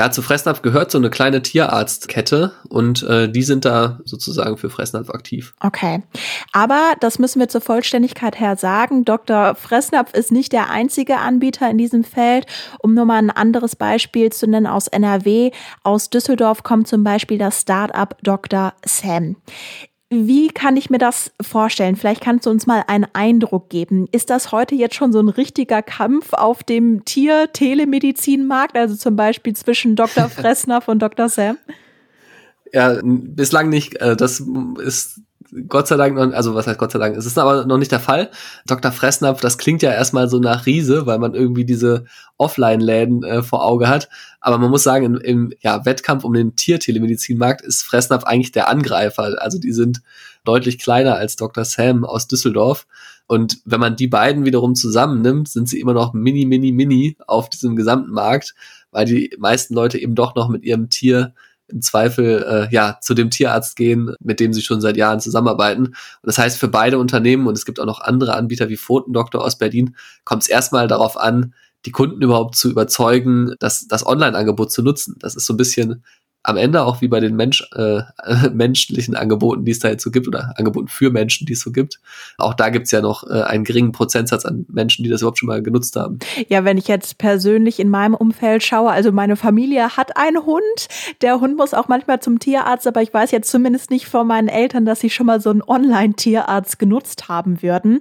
Ja, 0.00 0.10
zu 0.10 0.22
Fressnapf 0.22 0.62
gehört 0.62 0.90
so 0.90 0.96
eine 0.96 1.10
kleine 1.10 1.42
Tierarztkette 1.42 2.52
und 2.70 3.02
äh, 3.02 3.30
die 3.30 3.42
sind 3.42 3.66
da 3.66 4.00
sozusagen 4.06 4.56
für 4.56 4.70
Fressnapf 4.70 5.10
aktiv. 5.10 5.52
Okay. 5.60 6.02
Aber 6.52 6.94
das 7.00 7.18
müssen 7.18 7.38
wir 7.38 7.50
zur 7.50 7.60
Vollständigkeit 7.60 8.40
her 8.40 8.56
sagen. 8.56 9.04
Dr. 9.04 9.54
Fressnapf 9.56 10.14
ist 10.14 10.32
nicht 10.32 10.54
der 10.54 10.70
einzige 10.70 11.18
Anbieter 11.18 11.68
in 11.68 11.76
diesem 11.76 12.02
Feld. 12.02 12.46
Um 12.78 12.94
nur 12.94 13.04
mal 13.04 13.18
ein 13.18 13.28
anderes 13.28 13.76
Beispiel 13.76 14.32
zu 14.32 14.46
nennen 14.46 14.66
aus 14.66 14.88
NRW. 14.88 15.50
Aus 15.84 16.08
Düsseldorf 16.08 16.62
kommt 16.62 16.88
zum 16.88 17.04
Beispiel 17.04 17.36
das 17.36 17.60
Startup 17.60 18.16
Dr. 18.22 18.72
Sam. 18.86 19.36
Wie 20.12 20.48
kann 20.48 20.76
ich 20.76 20.90
mir 20.90 20.98
das 20.98 21.30
vorstellen? 21.40 21.94
Vielleicht 21.94 22.20
kannst 22.20 22.44
du 22.44 22.50
uns 22.50 22.66
mal 22.66 22.82
einen 22.88 23.06
Eindruck 23.12 23.70
geben. 23.70 24.08
Ist 24.10 24.28
das 24.28 24.50
heute 24.50 24.74
jetzt 24.74 24.96
schon 24.96 25.12
so 25.12 25.20
ein 25.20 25.28
richtiger 25.28 25.82
Kampf 25.82 26.32
auf 26.32 26.64
dem 26.64 27.04
Tier-Telemedizinmarkt, 27.04 28.76
also 28.76 28.96
zum 28.96 29.14
Beispiel 29.14 29.54
zwischen 29.54 29.94
Dr. 29.94 30.28
Fressnapf 30.28 30.88
und 30.88 31.00
Dr. 31.00 31.28
Sam? 31.28 31.58
Ja, 32.72 32.98
bislang 33.04 33.68
nicht. 33.68 34.00
Äh, 34.00 34.16
das 34.16 34.42
ist 34.82 35.20
Gott 35.68 35.88
sei 35.88 35.96
Dank 35.96 36.14
noch, 36.14 36.32
also 36.32 36.54
was 36.54 36.66
heißt 36.66 36.78
Gott 36.78 36.92
sei 36.92 36.98
Dank, 36.98 37.16
es 37.16 37.26
ist 37.26 37.38
aber 37.38 37.64
noch 37.64 37.78
nicht 37.78 37.92
der 37.92 38.00
Fall. 38.00 38.30
Dr. 38.66 38.92
Fressnapf, 38.92 39.40
das 39.40 39.58
klingt 39.58 39.82
ja 39.82 39.92
erstmal 39.92 40.28
so 40.28 40.38
nach 40.38 40.66
Riese, 40.66 41.06
weil 41.06 41.18
man 41.18 41.34
irgendwie 41.34 41.64
diese 41.64 42.04
Offline-Läden 42.36 43.24
äh, 43.24 43.42
vor 43.42 43.64
Auge 43.64 43.88
hat. 43.88 44.08
Aber 44.40 44.58
man 44.58 44.70
muss 44.70 44.82
sagen, 44.82 45.04
im, 45.04 45.16
im 45.16 45.52
ja, 45.60 45.84
Wettkampf 45.84 46.24
um 46.24 46.32
den 46.32 46.56
Tiertelemedizinmarkt 46.56 47.62
ist 47.62 47.82
Fressnapf 47.82 48.24
eigentlich 48.24 48.52
der 48.52 48.68
Angreifer. 48.68 49.36
Also 49.40 49.58
die 49.58 49.72
sind 49.72 50.02
deutlich 50.44 50.78
kleiner 50.78 51.16
als 51.16 51.36
Dr. 51.36 51.64
Sam 51.64 52.04
aus 52.04 52.28
Düsseldorf. 52.28 52.86
Und 53.26 53.58
wenn 53.64 53.80
man 53.80 53.96
die 53.96 54.08
beiden 54.08 54.44
wiederum 54.44 54.74
zusammennimmt, 54.74 55.48
sind 55.48 55.68
sie 55.68 55.80
immer 55.80 55.94
noch 55.94 56.14
mini, 56.14 56.46
mini, 56.46 56.72
mini 56.72 57.16
auf 57.26 57.48
diesem 57.48 57.76
gesamten 57.76 58.10
Markt, 58.10 58.54
weil 58.90 59.04
die 59.04 59.36
meisten 59.38 59.74
Leute 59.74 59.98
eben 59.98 60.14
doch 60.14 60.34
noch 60.34 60.48
mit 60.48 60.64
ihrem 60.64 60.90
Tier 60.90 61.34
im 61.70 61.82
Zweifel 61.82 62.42
äh, 62.70 62.74
ja 62.74 62.98
zu 63.00 63.14
dem 63.14 63.30
Tierarzt 63.30 63.76
gehen, 63.76 64.14
mit 64.20 64.40
dem 64.40 64.52
sie 64.52 64.62
schon 64.62 64.80
seit 64.80 64.96
Jahren 64.96 65.20
zusammenarbeiten. 65.20 65.86
Und 65.86 65.96
das 66.22 66.38
heißt, 66.38 66.58
für 66.58 66.68
beide 66.68 66.98
Unternehmen, 66.98 67.46
und 67.46 67.56
es 67.56 67.64
gibt 67.64 67.80
auch 67.80 67.86
noch 67.86 68.00
andere 68.00 68.34
Anbieter 68.34 68.68
wie 68.68 68.76
Pfotendoktor 68.76 69.44
aus 69.44 69.58
Berlin, 69.58 69.96
kommt 70.24 70.42
es 70.42 70.48
erstmal 70.48 70.88
darauf 70.88 71.16
an, 71.16 71.54
die 71.86 71.92
Kunden 71.92 72.20
überhaupt 72.20 72.56
zu 72.56 72.70
überzeugen, 72.70 73.54
das, 73.58 73.86
das 73.88 74.06
Online-Angebot 74.06 74.70
zu 74.70 74.82
nutzen. 74.82 75.16
Das 75.18 75.34
ist 75.34 75.46
so 75.46 75.54
ein 75.54 75.56
bisschen 75.56 76.04
am 76.42 76.56
Ende 76.56 76.82
auch 76.82 77.00
wie 77.00 77.08
bei 77.08 77.20
den 77.20 77.36
Mensch, 77.36 77.68
äh, 77.74 78.00
menschlichen 78.52 79.14
Angeboten, 79.14 79.64
die 79.64 79.72
es 79.72 79.78
da 79.78 79.88
jetzt 79.88 80.02
so 80.02 80.10
gibt, 80.10 80.26
oder 80.26 80.54
Angeboten 80.56 80.88
für 80.88 81.10
Menschen, 81.10 81.46
die 81.46 81.52
es 81.52 81.60
so 81.60 81.70
gibt. 81.70 82.00
Auch 82.38 82.54
da 82.54 82.70
gibt 82.70 82.86
es 82.86 82.92
ja 82.92 83.00
noch 83.00 83.28
äh, 83.28 83.42
einen 83.42 83.64
geringen 83.64 83.92
Prozentsatz 83.92 84.44
an 84.44 84.66
Menschen, 84.68 85.04
die 85.04 85.10
das 85.10 85.20
überhaupt 85.20 85.38
schon 85.38 85.48
mal 85.48 85.62
genutzt 85.62 85.96
haben. 85.96 86.18
Ja, 86.48 86.64
wenn 86.64 86.78
ich 86.78 86.88
jetzt 86.88 87.18
persönlich 87.18 87.78
in 87.78 87.90
meinem 87.90 88.14
Umfeld 88.14 88.62
schaue, 88.62 88.90
also 88.90 89.12
meine 89.12 89.36
Familie 89.36 89.96
hat 89.96 90.16
einen 90.16 90.44
Hund. 90.46 90.62
Der 91.20 91.40
Hund 91.40 91.56
muss 91.56 91.74
auch 91.74 91.88
manchmal 91.88 92.20
zum 92.20 92.38
Tierarzt, 92.38 92.86
aber 92.86 93.02
ich 93.02 93.12
weiß 93.12 93.30
jetzt 93.32 93.50
zumindest 93.50 93.90
nicht 93.90 94.06
von 94.06 94.26
meinen 94.26 94.48
Eltern, 94.48 94.86
dass 94.86 95.00
sie 95.00 95.10
schon 95.10 95.26
mal 95.26 95.40
so 95.40 95.50
einen 95.50 95.62
Online-Tierarzt 95.62 96.78
genutzt 96.78 97.28
haben 97.28 97.62
würden. 97.62 98.00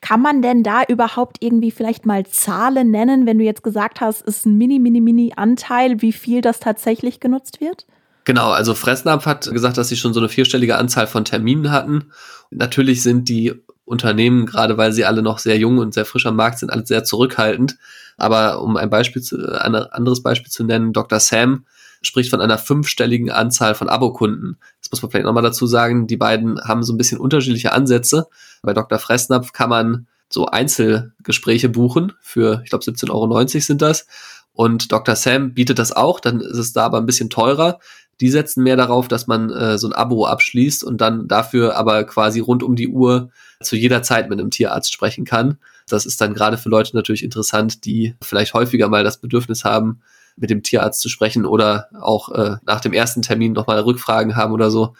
Kann 0.00 0.22
man 0.22 0.42
denn 0.42 0.62
da 0.62 0.82
überhaupt 0.84 1.38
irgendwie 1.40 1.70
vielleicht 1.70 2.06
mal 2.06 2.24
Zahlen 2.26 2.90
nennen, 2.90 3.26
wenn 3.26 3.38
du 3.38 3.44
jetzt 3.44 3.62
gesagt 3.62 4.00
hast, 4.00 4.20
es 4.26 4.38
ist 4.38 4.46
ein 4.46 4.56
mini, 4.58 4.78
mini, 4.78 5.00
mini 5.00 5.32
Anteil, 5.36 6.00
wie 6.02 6.12
viel 6.12 6.40
das 6.40 6.60
tatsächlich 6.60 7.20
genutzt 7.20 7.60
wird? 7.60 7.86
Genau, 8.24 8.50
also 8.50 8.74
Fressnapf 8.74 9.26
hat 9.26 9.50
gesagt, 9.50 9.78
dass 9.78 9.88
sie 9.88 9.96
schon 9.96 10.12
so 10.12 10.20
eine 10.20 10.28
vierstellige 10.28 10.76
Anzahl 10.76 11.06
von 11.06 11.24
Terminen 11.24 11.70
hatten. 11.70 12.12
Natürlich 12.50 13.02
sind 13.02 13.28
die 13.28 13.54
Unternehmen, 13.84 14.46
gerade 14.46 14.76
weil 14.76 14.92
sie 14.92 15.04
alle 15.04 15.22
noch 15.22 15.38
sehr 15.38 15.58
jung 15.58 15.78
und 15.78 15.94
sehr 15.94 16.04
frisch 16.04 16.26
am 16.26 16.36
Markt 16.36 16.58
sind, 16.58 16.70
alle 16.70 16.86
sehr 16.86 17.02
zurückhaltend. 17.02 17.76
Aber 18.16 18.62
um 18.62 18.76
ein 18.76 18.90
Beispiel 18.90 19.22
zu, 19.22 19.36
ein 19.60 19.74
anderes 19.74 20.22
Beispiel 20.22 20.50
zu 20.50 20.62
nennen, 20.62 20.92
Dr. 20.92 21.18
Sam 21.18 21.64
spricht 22.02 22.30
von 22.30 22.40
einer 22.40 22.58
fünfstelligen 22.58 23.30
Anzahl 23.30 23.74
von 23.74 23.88
Abokunden. 23.88 24.58
Das 24.80 24.90
muss 24.90 25.02
man 25.02 25.10
vielleicht 25.10 25.26
nochmal 25.26 25.42
dazu 25.42 25.66
sagen. 25.66 26.06
Die 26.06 26.16
beiden 26.16 26.60
haben 26.62 26.82
so 26.82 26.92
ein 26.92 26.98
bisschen 26.98 27.18
unterschiedliche 27.18 27.72
Ansätze. 27.72 28.28
Bei 28.62 28.74
Dr. 28.74 28.98
Fressnapf 28.98 29.52
kann 29.52 29.70
man 29.70 30.06
so 30.28 30.46
Einzelgespräche 30.46 31.68
buchen 31.68 32.12
für, 32.20 32.60
ich 32.62 32.70
glaube, 32.70 32.84
17,90 32.84 33.10
Euro 33.10 33.46
sind 33.46 33.82
das. 33.82 34.06
Und 34.52 34.92
Dr. 34.92 35.16
Sam 35.16 35.54
bietet 35.54 35.78
das 35.78 35.92
auch, 35.92 36.20
dann 36.20 36.40
ist 36.40 36.58
es 36.58 36.72
da 36.72 36.84
aber 36.84 36.98
ein 36.98 37.06
bisschen 37.06 37.30
teurer. 37.30 37.78
Die 38.20 38.30
setzen 38.30 38.62
mehr 38.62 38.76
darauf, 38.76 39.08
dass 39.08 39.26
man 39.26 39.50
äh, 39.50 39.78
so 39.78 39.88
ein 39.88 39.92
Abo 39.92 40.26
abschließt 40.26 40.84
und 40.84 41.00
dann 41.00 41.26
dafür 41.26 41.76
aber 41.76 42.04
quasi 42.04 42.40
rund 42.40 42.62
um 42.62 42.76
die 42.76 42.88
Uhr 42.88 43.30
zu 43.62 43.76
jeder 43.76 44.02
Zeit 44.02 44.28
mit 44.28 44.38
einem 44.38 44.50
Tierarzt 44.50 44.92
sprechen 44.92 45.24
kann. 45.24 45.58
Das 45.88 46.06
ist 46.06 46.20
dann 46.20 46.34
gerade 46.34 46.58
für 46.58 46.68
Leute 46.68 46.94
natürlich 46.94 47.24
interessant, 47.24 47.84
die 47.84 48.14
vielleicht 48.22 48.54
häufiger 48.54 48.88
mal 48.88 49.04
das 49.04 49.18
Bedürfnis 49.18 49.64
haben, 49.64 50.00
mit 50.36 50.50
dem 50.50 50.62
Tierarzt 50.62 51.00
zu 51.00 51.08
sprechen 51.08 51.44
oder 51.44 51.88
auch 52.00 52.30
äh, 52.30 52.56
nach 52.64 52.80
dem 52.80 52.92
ersten 52.92 53.22
Termin 53.22 53.52
nochmal 53.52 53.80
Rückfragen 53.80 54.36
haben 54.36 54.52
oder 54.52 54.70
so 54.70 54.94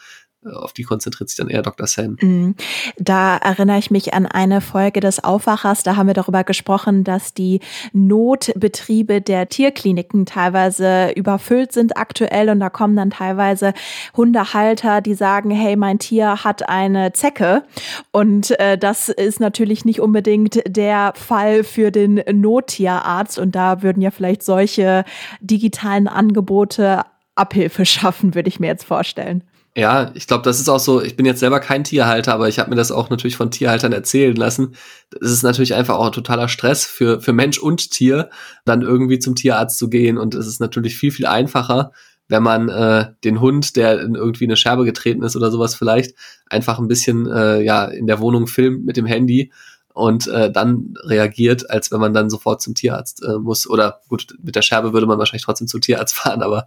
auf 0.44 0.72
die 0.72 0.84
konzentriert 0.84 1.28
sich 1.28 1.36
dann 1.36 1.48
eher 1.48 1.62
Dr. 1.62 1.86
Sam. 1.86 2.16
Mhm. 2.20 2.54
Da 2.98 3.36
erinnere 3.36 3.78
ich 3.78 3.90
mich 3.90 4.14
an 4.14 4.24
eine 4.24 4.60
Folge 4.60 5.00
des 5.00 5.22
Aufwachers, 5.22 5.82
da 5.82 5.96
haben 5.96 6.06
wir 6.06 6.14
darüber 6.14 6.44
gesprochen, 6.44 7.04
dass 7.04 7.34
die 7.34 7.60
Notbetriebe 7.92 9.20
der 9.20 9.48
Tierkliniken 9.48 10.24
teilweise 10.24 11.10
überfüllt 11.10 11.72
sind 11.72 11.96
aktuell 11.96 12.48
und 12.48 12.60
da 12.60 12.70
kommen 12.70 12.96
dann 12.96 13.10
teilweise 13.10 13.74
Hundehalter, 14.16 15.02
die 15.02 15.14
sagen, 15.14 15.50
hey, 15.50 15.76
mein 15.76 15.98
Tier 15.98 16.42
hat 16.42 16.68
eine 16.68 17.12
Zecke 17.12 17.64
und 18.10 18.58
äh, 18.58 18.78
das 18.78 19.10
ist 19.10 19.40
natürlich 19.40 19.84
nicht 19.84 20.00
unbedingt 20.00 20.62
der 20.66 21.12
Fall 21.16 21.64
für 21.64 21.90
den 21.90 22.22
Nottierarzt 22.32 23.38
und 23.38 23.54
da 23.54 23.82
würden 23.82 24.02
ja 24.02 24.10
vielleicht 24.10 24.42
solche 24.42 25.04
digitalen 25.40 26.08
Angebote 26.08 27.04
Abhilfe 27.34 27.84
schaffen, 27.84 28.34
würde 28.34 28.48
ich 28.48 28.60
mir 28.60 28.68
jetzt 28.68 28.84
vorstellen. 28.84 29.44
Ja, 29.80 30.10
ich 30.12 30.26
glaube, 30.26 30.42
das 30.42 30.60
ist 30.60 30.68
auch 30.68 30.78
so, 30.78 31.00
ich 31.00 31.16
bin 31.16 31.24
jetzt 31.24 31.40
selber 31.40 31.58
kein 31.58 31.84
Tierhalter, 31.84 32.34
aber 32.34 32.50
ich 32.50 32.58
habe 32.58 32.68
mir 32.68 32.76
das 32.76 32.92
auch 32.92 33.08
natürlich 33.08 33.36
von 33.38 33.50
Tierhaltern 33.50 33.94
erzählen 33.94 34.36
lassen. 34.36 34.74
Es 35.22 35.30
ist 35.30 35.42
natürlich 35.42 35.74
einfach 35.74 35.96
auch 35.96 36.04
ein 36.04 36.12
totaler 36.12 36.48
Stress 36.48 36.84
für, 36.84 37.22
für 37.22 37.32
Mensch 37.32 37.58
und 37.58 37.90
Tier, 37.90 38.28
dann 38.66 38.82
irgendwie 38.82 39.20
zum 39.20 39.36
Tierarzt 39.36 39.78
zu 39.78 39.88
gehen. 39.88 40.18
Und 40.18 40.34
es 40.34 40.46
ist 40.46 40.60
natürlich 40.60 40.98
viel, 40.98 41.10
viel 41.10 41.24
einfacher, 41.24 41.92
wenn 42.28 42.42
man 42.42 42.68
äh, 42.68 43.06
den 43.24 43.40
Hund, 43.40 43.74
der 43.74 44.02
in 44.02 44.16
irgendwie 44.16 44.44
eine 44.44 44.56
Scherbe 44.56 44.84
getreten 44.84 45.22
ist 45.22 45.34
oder 45.34 45.50
sowas 45.50 45.74
vielleicht, 45.74 46.14
einfach 46.50 46.78
ein 46.78 46.86
bisschen 46.86 47.26
äh, 47.26 47.62
ja 47.62 47.86
in 47.86 48.06
der 48.06 48.20
Wohnung 48.20 48.48
filmt 48.48 48.84
mit 48.84 48.98
dem 48.98 49.06
Handy 49.06 49.50
und 49.94 50.26
äh, 50.28 50.50
dann 50.50 50.94
reagiert, 51.04 51.70
als 51.70 51.90
wenn 51.90 52.00
man 52.00 52.14
dann 52.14 52.30
sofort 52.30 52.62
zum 52.62 52.74
Tierarzt 52.74 53.22
äh, 53.22 53.38
muss. 53.38 53.68
Oder 53.68 54.00
gut, 54.08 54.36
mit 54.42 54.56
der 54.56 54.62
Scherbe 54.62 54.92
würde 54.92 55.06
man 55.06 55.18
wahrscheinlich 55.18 55.44
trotzdem 55.44 55.68
zum 55.68 55.80
Tierarzt 55.80 56.14
fahren, 56.16 56.42
aber 56.42 56.66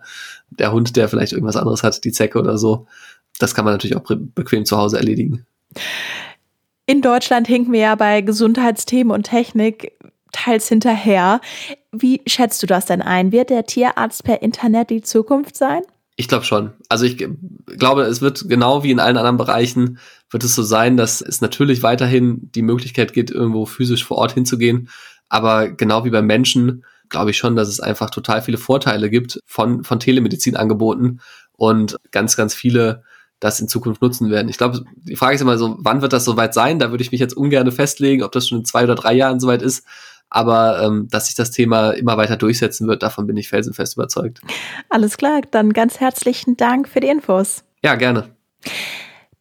der 0.50 0.72
Hund, 0.72 0.96
der 0.96 1.10
vielleicht 1.10 1.34
irgendwas 1.34 1.58
anderes 1.58 1.84
hat, 1.84 2.04
die 2.04 2.12
Zecke 2.12 2.40
oder 2.40 2.58
so, 2.58 2.88
das 3.40 3.56
kann 3.56 3.66
man 3.66 3.74
natürlich 3.74 3.96
auch 3.96 4.04
bequem 4.06 4.66
zu 4.66 4.78
Hause 4.78 4.98
erledigen. 4.98 5.46
In 6.86 7.02
Deutschland 7.02 7.48
hinken 7.48 7.72
wir 7.72 7.80
ja 7.80 7.96
bei 7.96 8.22
Gesundheitsthemen 8.22 9.12
und 9.12 9.24
Technik 9.24 9.94
teils 10.32 10.68
hinterher. 10.68 11.40
Wie 11.92 12.22
schätzt 12.28 12.62
du 12.62 12.68
das 12.68 12.86
denn 12.86 13.02
ein? 13.02 13.32
Wird 13.32 13.50
der 13.50 13.66
Tierarzt 13.66 14.24
per 14.24 14.42
Internet 14.42 14.90
die 14.90 15.02
Zukunft 15.02 15.56
sein? 15.56 15.82
Ich 16.16 16.28
glaube 16.28 16.46
schon. 16.46 16.74
Also 16.90 17.06
ich 17.06 17.26
glaube, 17.66 18.04
es 18.04 18.22
wird 18.22 18.48
genau 18.48 18.84
wie 18.84 18.92
in 18.92 19.00
allen 19.00 19.18
anderen 19.18 19.38
Bereichen, 19.38 19.98
wird 20.30 20.44
es 20.44 20.54
so 20.54 20.62
sein, 20.62 20.96
dass 20.96 21.22
es 21.22 21.42
natürlich 21.42 21.82
weiterhin 21.82 22.52
die 22.54 22.62
Möglichkeit 22.62 23.14
gibt, 23.14 23.32
irgendwo 23.32 23.66
physisch 23.66 24.04
vor 24.06 24.18
Ort 24.18 24.34
hinzugehen. 24.34 24.90
Aber 25.30 25.70
genau 25.70 26.06
wie 26.06 26.12
beim 26.12 26.28
Menschen 26.28 26.84
glaube 27.10 27.32
ich 27.32 27.38
schon, 27.38 27.56
dass 27.56 27.68
es 27.68 27.80
einfach 27.80 28.10
total 28.10 28.42
viele 28.42 28.58
Vorteile 28.58 29.10
gibt 29.10 29.40
von, 29.46 29.84
von 29.84 30.00
Telemedizinangeboten 30.00 31.22
und 31.54 31.98
ganz, 32.12 32.36
ganz 32.36 32.54
viele 32.54 33.04
das 33.40 33.60
in 33.60 33.68
Zukunft 33.68 34.02
nutzen 34.02 34.30
werden. 34.30 34.50
Ich 34.50 34.58
glaube, 34.58 34.84
die 34.96 35.16
Frage 35.16 35.36
ist 35.36 35.42
immer 35.42 35.58
so, 35.58 35.76
wann 35.80 36.02
wird 36.02 36.14
das 36.14 36.26
soweit 36.26 36.54
sein? 36.54 36.80
Da 36.80 36.92
würde 36.92 37.04
ich 37.04 37.12
mich 37.12 37.20
jetzt 37.20 37.36
ungern 37.36 37.72
festlegen, 37.72 38.24
ob 38.24 38.32
das 38.32 38.48
schon 38.48 38.60
in 38.60 38.66
zwei 38.66 38.84
oder 38.84 38.96
drei 38.96 39.14
Jahren 39.14 39.40
soweit 39.40 39.62
ist. 39.62 39.86
Aber 40.34 40.82
ähm, 40.82 41.08
dass 41.12 41.28
sich 41.28 41.36
das 41.36 41.52
Thema 41.52 41.92
immer 41.92 42.18
weiter 42.18 42.38
durchsetzen 42.38 42.88
wird, 42.88 43.04
davon 43.04 43.28
bin 43.28 43.38
ich 43.38 43.50
felsenfest 43.50 43.96
überzeugt. 43.96 44.42
Alles 44.90 45.18
klar, 45.18 45.42
dann 45.52 45.74
ganz 45.74 46.00
herzlichen 46.00 46.58
Dank 46.58 46.90
für 46.90 47.00
die 47.00 47.08
Infos. 47.08 47.64
Ja, 47.84 47.94
gerne. 47.96 48.33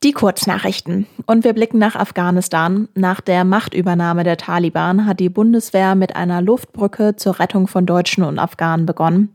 Die 0.05 0.11
Kurznachrichten. 0.11 1.07
Und 1.27 1.45
wir 1.45 1.53
blicken 1.53 1.79
nach 1.79 1.95
Afghanistan. 1.95 2.89
Nach 2.97 3.21
der 3.21 3.45
Machtübernahme 3.45 4.25
der 4.25 4.37
Taliban 4.37 5.07
hat 5.07 5.21
die 5.21 5.29
Bundeswehr 5.29 5.95
mit 5.95 6.17
einer 6.17 6.43
Luftbrücke 6.43 7.15
zur 7.15 7.39
Rettung 7.39 7.69
von 7.69 7.87
Deutschen 7.87 8.25
und 8.25 8.41
Afghanen 8.41 8.85
begonnen. 8.85 9.33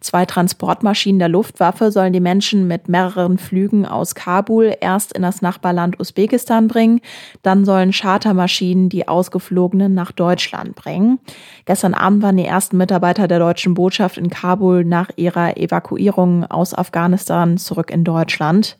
Zwei 0.00 0.26
Transportmaschinen 0.26 1.20
der 1.20 1.30
Luftwaffe 1.30 1.90
sollen 1.90 2.12
die 2.12 2.20
Menschen 2.20 2.68
mit 2.68 2.86
mehreren 2.86 3.38
Flügen 3.38 3.86
aus 3.86 4.14
Kabul 4.14 4.76
erst 4.82 5.14
in 5.14 5.22
das 5.22 5.40
Nachbarland 5.40 5.98
Usbekistan 5.98 6.68
bringen. 6.68 7.00
Dann 7.42 7.64
sollen 7.64 7.92
Chartermaschinen 7.92 8.90
die 8.90 9.08
Ausgeflogenen 9.08 9.94
nach 9.94 10.12
Deutschland 10.12 10.74
bringen. 10.74 11.18
Gestern 11.64 11.94
Abend 11.94 12.22
waren 12.22 12.36
die 12.36 12.44
ersten 12.44 12.76
Mitarbeiter 12.76 13.26
der 13.26 13.38
deutschen 13.38 13.72
Botschaft 13.72 14.18
in 14.18 14.28
Kabul 14.28 14.84
nach 14.84 15.08
ihrer 15.16 15.56
Evakuierung 15.56 16.44
aus 16.44 16.74
Afghanistan 16.74 17.56
zurück 17.56 17.90
in 17.90 18.04
Deutschland. 18.04 18.76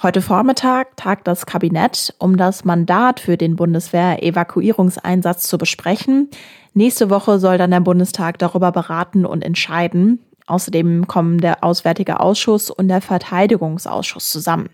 Heute 0.00 0.22
Vormittag 0.22 0.96
tagt 0.96 1.26
das 1.26 1.44
Kabinett, 1.44 2.14
um 2.18 2.36
das 2.36 2.64
Mandat 2.64 3.18
für 3.18 3.36
den 3.36 3.56
Bundeswehr-Evakuierungseinsatz 3.56 5.48
zu 5.48 5.58
besprechen. 5.58 6.30
Nächste 6.72 7.10
Woche 7.10 7.40
soll 7.40 7.58
dann 7.58 7.72
der 7.72 7.80
Bundestag 7.80 8.38
darüber 8.38 8.70
beraten 8.70 9.26
und 9.26 9.44
entscheiden. 9.44 10.24
Außerdem 10.46 11.08
kommen 11.08 11.40
der 11.40 11.64
Auswärtige 11.64 12.20
Ausschuss 12.20 12.70
und 12.70 12.86
der 12.86 13.00
Verteidigungsausschuss 13.00 14.30
zusammen. 14.30 14.68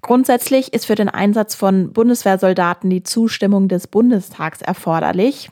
Grundsätzlich 0.00 0.72
ist 0.74 0.86
für 0.86 0.96
den 0.96 1.08
Einsatz 1.08 1.54
von 1.54 1.92
Bundeswehrsoldaten 1.92 2.90
die 2.90 3.04
Zustimmung 3.04 3.68
des 3.68 3.86
Bundestags 3.86 4.60
erforderlich. 4.60 5.50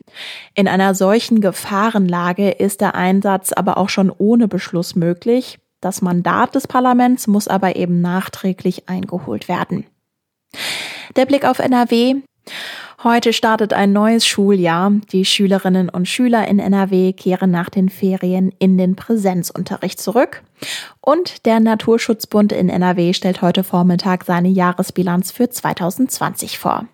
In 0.56 0.66
einer 0.66 0.96
solchen 0.96 1.40
Gefahrenlage 1.40 2.50
ist 2.50 2.80
der 2.80 2.96
Einsatz 2.96 3.52
aber 3.52 3.78
auch 3.78 3.88
schon 3.88 4.10
ohne 4.10 4.48
Beschluss 4.48 4.96
möglich. 4.96 5.60
Das 5.80 6.02
Mandat 6.02 6.54
des 6.54 6.66
Parlaments 6.66 7.26
muss 7.26 7.48
aber 7.48 7.76
eben 7.76 8.00
nachträglich 8.00 8.88
eingeholt 8.88 9.48
werden. 9.48 9.86
Der 11.16 11.26
Blick 11.26 11.44
auf 11.44 11.58
NRW. 11.58 12.16
Heute 13.02 13.32
startet 13.32 13.72
ein 13.72 13.92
neues 13.94 14.26
Schuljahr. 14.26 14.92
Die 15.10 15.24
Schülerinnen 15.24 15.88
und 15.88 16.06
Schüler 16.06 16.46
in 16.48 16.58
NRW 16.58 17.14
kehren 17.14 17.50
nach 17.50 17.70
den 17.70 17.88
Ferien 17.88 18.52
in 18.58 18.76
den 18.76 18.94
Präsenzunterricht 18.94 19.98
zurück. 19.98 20.42
Und 21.00 21.46
der 21.46 21.60
Naturschutzbund 21.60 22.52
in 22.52 22.68
NRW 22.68 23.14
stellt 23.14 23.40
heute 23.40 23.64
Vormittag 23.64 24.24
seine 24.24 24.48
Jahresbilanz 24.48 25.30
für 25.30 25.48
2020 25.48 26.58
vor. 26.58 26.86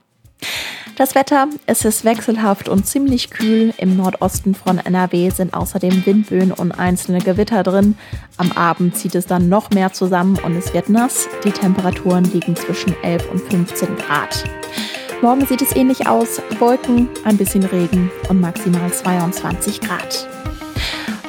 Das 0.96 1.14
Wetter, 1.14 1.48
es 1.66 1.84
ist 1.84 2.06
wechselhaft 2.06 2.70
und 2.70 2.86
ziemlich 2.86 3.30
kühl. 3.30 3.74
Im 3.76 3.98
Nordosten 3.98 4.54
von 4.54 4.78
NRW 4.78 5.28
sind 5.28 5.52
außerdem 5.52 6.06
Windböen 6.06 6.52
und 6.52 6.72
einzelne 6.72 7.18
Gewitter 7.18 7.62
drin. 7.62 7.98
Am 8.38 8.50
Abend 8.52 8.96
zieht 8.96 9.14
es 9.14 9.26
dann 9.26 9.50
noch 9.50 9.68
mehr 9.70 9.92
zusammen 9.92 10.38
und 10.42 10.56
es 10.56 10.72
wird 10.72 10.88
nass. 10.88 11.28
Die 11.44 11.50
Temperaturen 11.50 12.24
liegen 12.24 12.56
zwischen 12.56 12.94
11 13.02 13.30
und 13.30 13.40
15 13.40 13.96
Grad. 13.96 14.44
Morgen 15.20 15.44
sieht 15.44 15.60
es 15.60 15.76
ähnlich 15.76 16.06
aus. 16.06 16.40
Wolken, 16.58 17.10
ein 17.24 17.36
bisschen 17.36 17.64
Regen 17.64 18.10
und 18.30 18.40
maximal 18.40 18.90
22 18.90 19.82
Grad. 19.82 20.26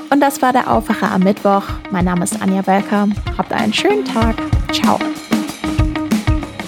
Und 0.09 0.21
das 0.21 0.41
war 0.41 0.53
der 0.53 0.71
Aufwacher 0.71 1.11
am 1.11 1.23
Mittwoch. 1.23 1.63
Mein 1.91 2.05
Name 2.05 2.23
ist 2.23 2.41
Anja 2.41 2.65
Welker. 2.65 3.09
Habt 3.37 3.51
einen 3.51 3.73
schönen 3.73 4.05
Tag. 4.05 4.35
Ciao. 4.71 4.97